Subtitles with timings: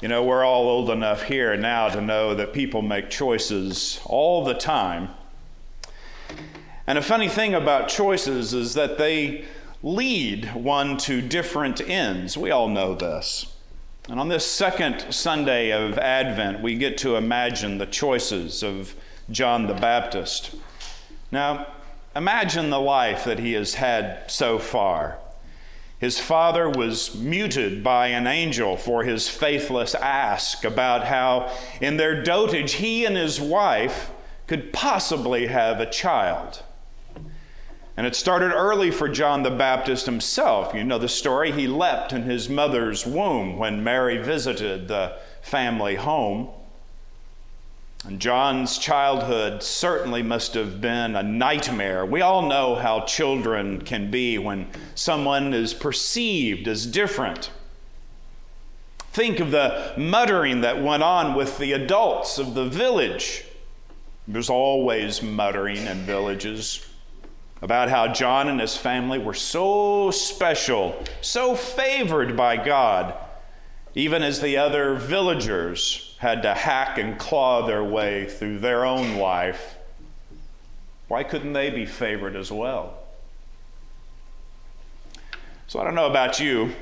[0.00, 4.44] You know, we're all old enough here now to know that people make choices all
[4.44, 5.08] the time.
[6.86, 9.44] And a funny thing about choices is that they
[9.82, 12.38] lead one to different ends.
[12.38, 13.56] We all know this.
[14.08, 18.94] And on this second Sunday of Advent, we get to imagine the choices of
[19.32, 20.54] John the Baptist.
[21.32, 21.66] Now,
[22.14, 25.18] imagine the life that he has had so far.
[25.98, 32.22] His father was muted by an angel for his faithless ask about how, in their
[32.22, 34.10] dotage, he and his wife
[34.46, 36.62] could possibly have a child.
[37.96, 40.72] And it started early for John the Baptist himself.
[40.72, 41.50] You know the story.
[41.50, 46.48] He leapt in his mother's womb when Mary visited the family home.
[48.04, 52.06] And John's childhood certainly must have been a nightmare.
[52.06, 57.50] We all know how children can be when someone is perceived as different.
[59.12, 63.44] Think of the muttering that went on with the adults of the village.
[64.28, 66.86] There's always muttering in villages
[67.62, 73.14] about how John and his family were so special, so favored by God,
[73.98, 79.16] even as the other villagers had to hack and claw their way through their own
[79.16, 79.74] life.
[81.08, 82.96] Why couldn't they be favored as well?
[85.66, 86.72] So I don't know about you.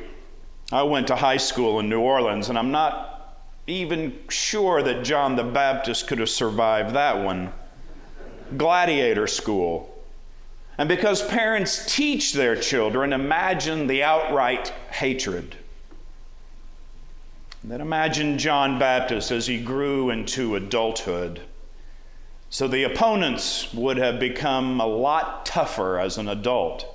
[0.70, 5.36] I went to high school in New Orleans, and I'm not even sure that John
[5.36, 7.50] the Baptist could have survived that one.
[8.58, 9.96] Gladiator school
[10.76, 15.56] and because parents teach their children, imagine the outright hatred.
[17.70, 21.40] Then imagine John Baptist as he grew into adulthood.
[22.48, 26.86] So the opponents would have become a lot tougher as an adult.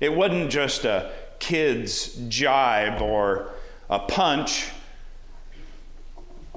[0.00, 3.50] It wasn't just a kid's jibe or
[3.88, 4.68] a punch,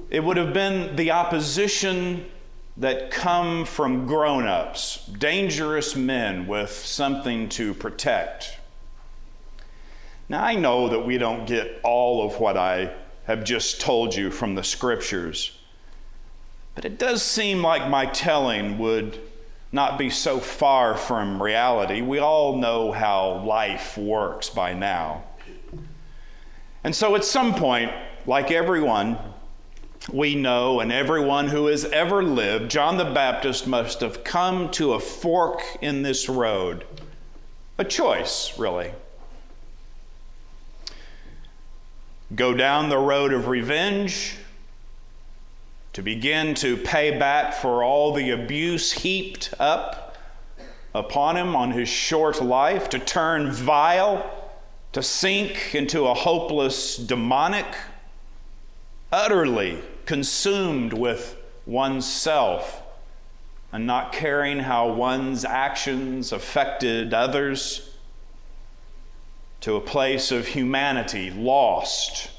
[0.10, 2.26] it would have been the opposition
[2.78, 8.58] that come from grown ups, dangerous men with something to protect.
[10.30, 12.94] Now, I know that we don't get all of what I
[13.28, 15.60] have just told you from the scriptures,
[16.76, 19.20] but it does seem like my telling would
[19.72, 22.02] not be so far from reality.
[22.02, 25.24] We all know how life works by now.
[26.86, 27.92] And so, at some point,
[28.26, 29.18] like everyone,
[30.12, 34.94] we know, and everyone who has ever lived, John the Baptist must have come to
[34.94, 36.86] a fork in this road.
[37.78, 38.94] A choice, really.
[42.36, 44.36] Go down the road of revenge,
[45.94, 50.18] to begin to pay back for all the abuse heaped up
[50.94, 54.30] upon him on his short life, to turn vile,
[54.92, 57.66] to sink into a hopeless demonic
[59.12, 62.82] utterly consumed with oneself
[63.72, 67.97] and not caring how one's actions affected others,
[69.62, 72.30] to a place of humanity lost.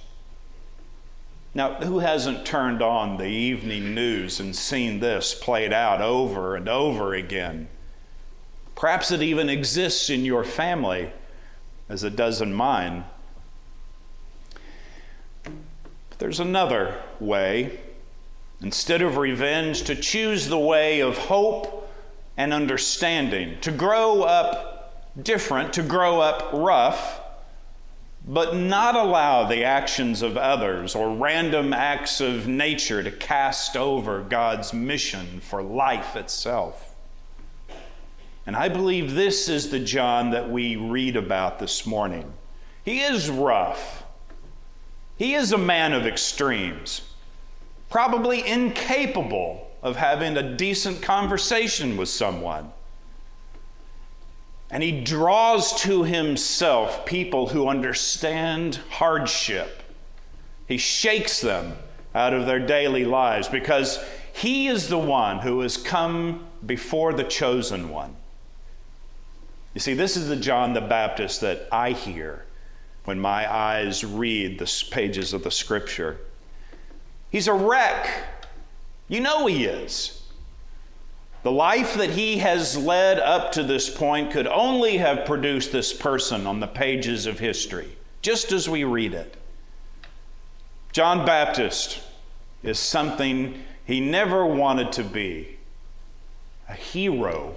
[1.54, 6.68] Now, who hasn't turned on the evening news and seen this played out over and
[6.68, 7.68] over again?
[8.76, 11.10] Perhaps it even exists in your family
[11.88, 13.04] as it does in mine.
[15.42, 17.80] But There's another way.
[18.60, 21.90] Instead of revenge, to choose the way of hope
[22.36, 24.77] and understanding, to grow up
[25.22, 27.20] different, to grow up rough,
[28.26, 34.22] but not allow the actions of others or random acts of nature to cast over
[34.22, 36.94] God's mission for life itself.
[38.46, 42.32] And I believe this is the John that we read about this morning.
[42.84, 44.04] He is rough.
[45.16, 47.02] He is a man of extremes,
[47.90, 52.72] probably incapable of having a decent conversation with someone.
[54.70, 59.82] And he draws to himself people who understand hardship.
[60.66, 61.76] He shakes them
[62.14, 64.04] out of their daily lives because
[64.34, 68.14] he is the one who has come before the chosen one.
[69.74, 72.44] You see, this is the John the Baptist that I hear
[73.04, 76.18] when my eyes read the pages of the scripture.
[77.30, 78.08] He's a wreck.
[79.08, 80.17] You know he is.
[81.48, 85.94] The life that he has led up to this point could only have produced this
[85.94, 89.34] person on the pages of history, just as we read it.
[90.92, 92.02] John Baptist
[92.62, 95.56] is something he never wanted to be
[96.68, 97.54] a hero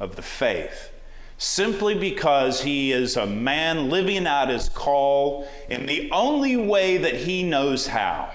[0.00, 0.90] of the faith
[1.38, 7.14] simply because he is a man living out his call in the only way that
[7.14, 8.32] he knows how.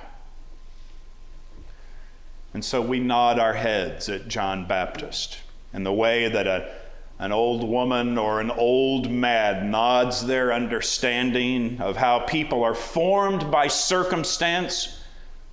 [2.58, 5.42] And so we nod our heads at John Baptist.
[5.76, 6.74] In the way that a,
[7.20, 13.52] an old woman or an old man nods their understanding of how people are formed
[13.52, 15.00] by circumstance,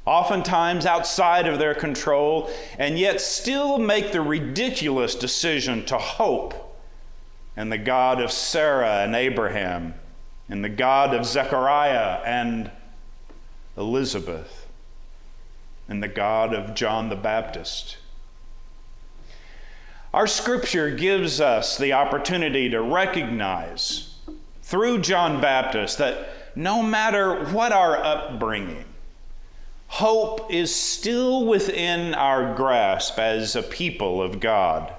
[0.06, 6.75] oftentimes outside of their control, and yet still make the ridiculous decision to hope
[7.55, 9.93] in the God of Sarah and Abraham,
[10.49, 12.71] in the God of Zechariah and
[13.77, 14.63] Elizabeth
[15.88, 17.98] and the God of John the Baptist.
[20.12, 24.14] Our scripture gives us the opportunity to recognize
[24.62, 28.84] through John Baptist that no matter what our upbringing,
[29.88, 34.92] hope is still within our grasp as a people of God.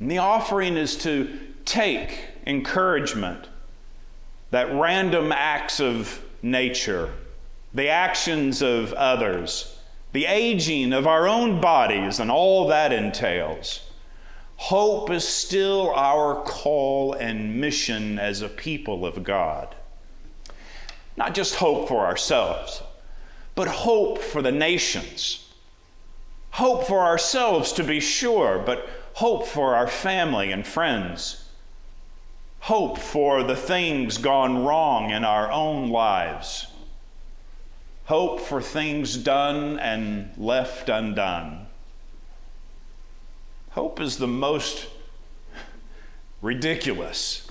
[0.00, 3.48] And the offering is to take encouragement
[4.50, 7.12] that random acts of nature
[7.78, 9.78] the actions of others,
[10.10, 13.88] the aging of our own bodies, and all that entails.
[14.56, 19.76] Hope is still our call and mission as a people of God.
[21.16, 22.82] Not just hope for ourselves,
[23.54, 25.48] but hope for the nations.
[26.50, 31.44] Hope for ourselves, to be sure, but hope for our family and friends.
[32.58, 36.67] Hope for the things gone wrong in our own lives
[38.08, 41.66] hope for things done and left undone.
[43.72, 44.86] Hope is the most
[46.40, 47.50] ridiculous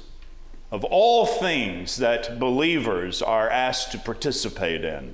[0.72, 5.14] of all things that believers are asked to participate in,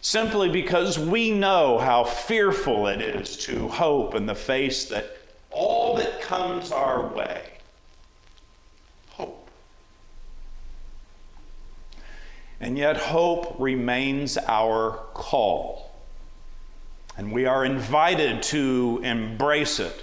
[0.00, 5.18] simply because we know how fearful it is to hope in the face that
[5.52, 7.57] all that comes our way
[12.68, 15.90] And yet, hope remains our call.
[17.16, 19.98] And we are invited to embrace it,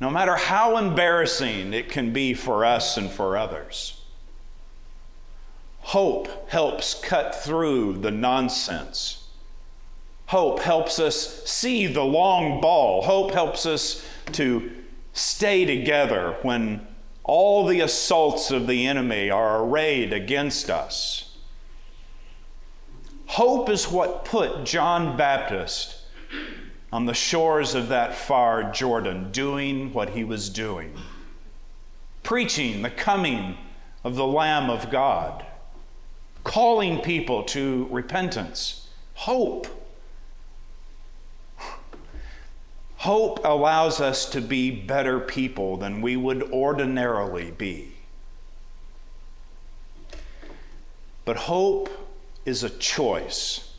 [0.00, 4.00] no matter how embarrassing it can be for us and for others.
[5.80, 9.28] Hope helps cut through the nonsense.
[10.28, 13.02] Hope helps us see the long ball.
[13.02, 14.02] Hope helps us
[14.32, 14.72] to
[15.12, 16.86] stay together when
[17.24, 21.30] all the assaults of the enemy are arrayed against us.
[23.26, 25.96] Hope is what put John Baptist
[26.92, 30.94] on the shores of that far Jordan doing what he was doing,
[32.22, 33.58] preaching the coming
[34.04, 35.44] of the Lamb of God,
[36.44, 38.88] calling people to repentance.
[39.14, 39.66] Hope.
[42.98, 47.92] Hope allows us to be better people than we would ordinarily be.
[51.24, 52.03] But hope
[52.44, 53.72] is a choice.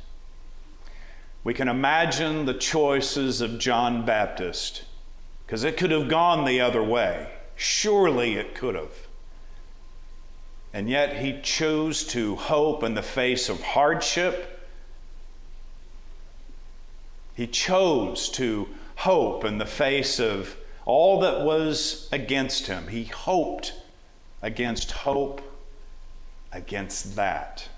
[1.43, 4.83] We can imagine the choices of John Baptist
[5.45, 7.29] because it could have gone the other way.
[7.55, 9.07] Surely it could have.
[10.73, 14.59] And yet he chose to hope in the face of hardship.
[17.35, 22.87] He chose to hope in the face of all that was against him.
[22.87, 23.73] He hoped
[24.41, 25.41] against hope,
[26.51, 27.69] against that.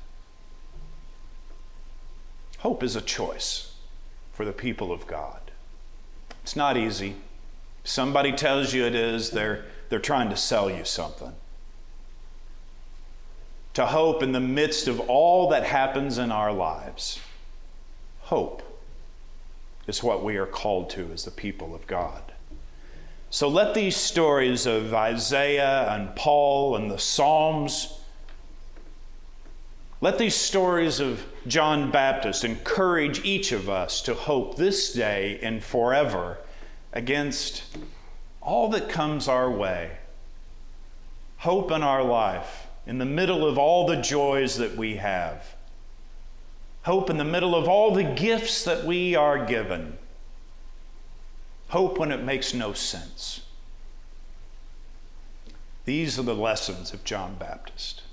[2.60, 3.74] Hope is a choice
[4.34, 5.40] for the people of God.
[6.44, 7.16] It's not easy.
[7.84, 11.34] Somebody tells you it is, they're, they're trying to sell you something.
[13.76, 17.20] To hope in the midst of all that happens in our lives,
[18.22, 18.64] hope
[19.86, 22.22] is what we are called to as the people of God.
[23.30, 27.94] So let these stories of Isaiah and Paul and the Psalms
[30.00, 35.64] let these stories of John Baptist encourage each of us to hope this day and
[35.64, 36.38] forever
[36.94, 37.64] against
[38.42, 39.98] all that comes our way.
[41.38, 45.56] Hope in our life, in the middle of all the joys that we have.
[46.84, 49.98] Hope in the middle of all the gifts that we are given.
[51.70, 53.42] Hope when it makes no sense.
[55.86, 58.04] These are the lessons of John Baptist.